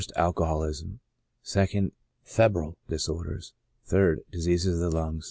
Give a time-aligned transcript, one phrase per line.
[0.15, 0.99] Alcoholism.
[1.45, 1.91] 2d.
[2.23, 3.53] Febrile disorders.
[3.87, 4.17] 3d.
[4.31, 5.19] Diseases of the lungs.